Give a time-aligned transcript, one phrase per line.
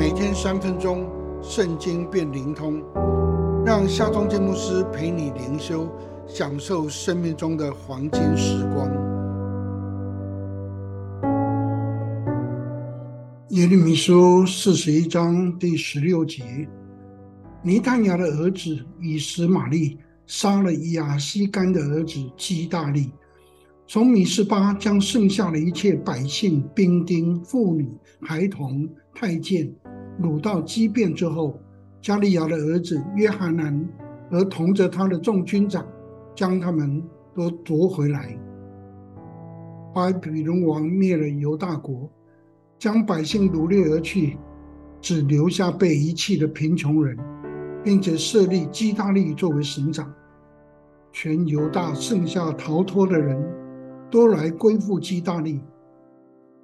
[0.00, 1.06] 每天三分钟，
[1.42, 2.82] 圣经变灵通，
[3.66, 5.86] 让夏忠建牧师陪你灵修，
[6.26, 8.88] 享受生命中的黄金时光。
[13.50, 16.66] 耶利米书四十一章第十六节：
[17.62, 23.12] 尼探雅的儿子以实玛利杀了亚西干的儿子基大利。
[23.86, 27.90] 从米斯巴将剩下的一切百姓、兵丁、妇女、
[28.20, 29.68] 孩童、太监
[30.22, 31.58] 掳到基变之后，
[32.00, 33.88] 加利亚的儿子约翰南
[34.30, 35.86] 而同着他的众军长
[36.34, 37.02] 将他们
[37.34, 38.38] 都夺回来。
[39.94, 42.08] 巴比伦王灭了犹大国，
[42.78, 44.36] 将百姓掳掠而去，
[45.00, 47.18] 只留下被遗弃的贫穷人，
[47.82, 50.12] 并且设立基大利作为省长。
[51.12, 53.40] 全犹大剩下逃脱的人。
[54.12, 55.60] 都来归附基大利，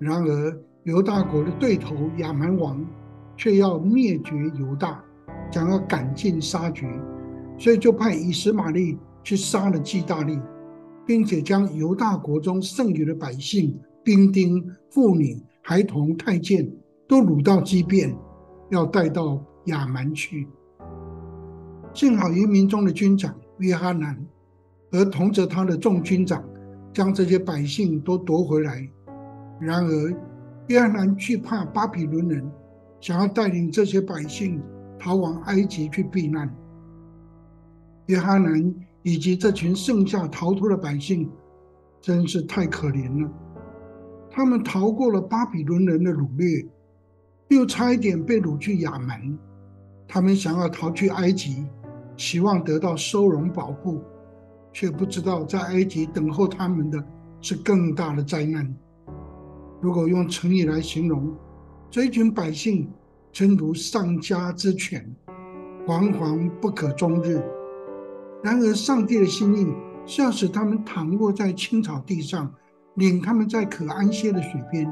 [0.00, 2.84] 然而犹大国的对头亚蛮王
[3.36, 5.02] 却要灭绝犹大，
[5.50, 6.88] 想要赶尽杀绝，
[7.58, 10.40] 所以就派以实玛利去杀了基大利，
[11.04, 16.70] 并且将犹大国中剩余的百姓、兵丁、妇女、孩童、太监
[17.06, 18.16] 都掳到基变，
[18.70, 20.48] 要带到亚蛮去。
[21.92, 24.16] 幸好移民中的军长约哈南
[24.90, 26.42] 和同着他的众军长。
[26.92, 28.88] 将这些百姓都夺回来。
[29.60, 30.14] 然而，
[30.68, 32.50] 约翰南惧怕巴比伦人，
[33.06, 34.60] 想要带领这些百姓
[34.98, 36.52] 逃往埃及去避难。
[38.06, 41.30] 约翰南以及这群剩下逃脱的百姓，
[42.00, 43.30] 真是太可怜了。
[44.28, 46.66] 他们逃过了巴比伦人的掳掠，
[47.46, 49.38] 又差一点被掳去亚门。
[50.08, 51.64] 他们想要逃去埃及，
[52.16, 54.02] 期望得到收容保护。
[54.72, 57.00] 却不知道，在埃及等候他们的
[57.40, 58.74] 是更大的灾难。
[59.80, 61.32] 如果用成语来形容，
[61.96, 62.86] 这一群百姓
[63.32, 65.02] 真如丧家之犬，
[65.86, 67.42] 惶惶不可终日。
[68.44, 69.72] 然而，上帝的心意
[70.04, 72.52] 是要使他们躺卧在青草地上，
[72.96, 74.86] 领他们在可安歇的水边，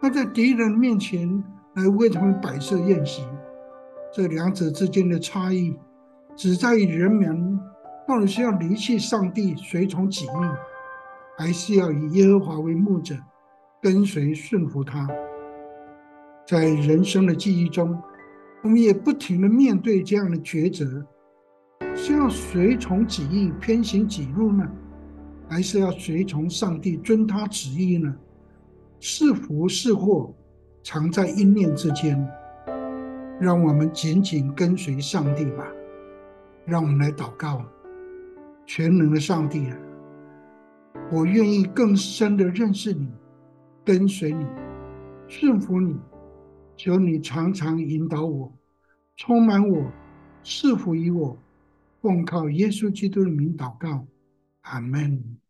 [0.00, 1.44] 那在敌人面前
[1.76, 3.22] 来为他们摆设宴席。
[4.12, 5.72] 这两者之间的差异，
[6.34, 7.56] 只在于人们。
[8.08, 10.28] 到底是要离弃上帝，随从己意，
[11.38, 13.14] 还是要以耶和华为牧者，
[13.80, 15.08] 跟随顺服他？
[16.46, 17.96] 在人生的记忆中，
[18.62, 21.06] 我们也不停的面对这样的抉择：
[21.94, 24.68] 是要随从己意，偏行己路呢，
[25.48, 28.14] 还是要随从上帝，遵他旨意呢？
[28.98, 30.34] 是福是祸，
[30.82, 32.28] 藏在一念之间。
[33.40, 35.66] 让我们紧紧跟随上帝吧。
[36.64, 37.64] 让我们来祷告。
[38.64, 39.76] 全能的上帝啊，
[41.10, 43.08] 我愿意更深的认识你，
[43.84, 44.46] 跟随你，
[45.26, 45.96] 顺服你。
[46.76, 48.52] 求你常常引导我，
[49.16, 49.90] 充满我，
[50.42, 51.38] 赐福于我。
[52.00, 54.06] 奉靠耶稣基督的名祷告，
[54.62, 55.41] 阿门。